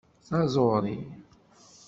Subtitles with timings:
[0.19, 0.97] D taẓuri.